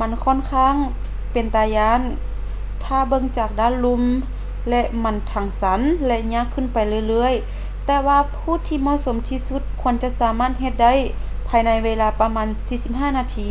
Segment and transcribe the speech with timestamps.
[0.00, 0.74] ມັນຂ້ອນຂ້າງ
[1.32, 2.00] ເປັນຕາຢ້ານ
[2.84, 4.02] ຖ້າເບິ່ງຈາກດ້ານລຸ່ມ
[4.70, 10.94] ແລະ ມັນທັງຊັນ ແລະ ຍາກຂຶ້ນໄປເລື່ອຍໆ ແຕ່ວ່າຜູ້ທີ່ເໝາະສົມທີ່ສຸດຄວນຈະສາມາດເຮັດໄດ້
[11.48, 12.48] ພາຍໃນເວລາປະມານ
[12.82, 13.48] 45 ນາທີ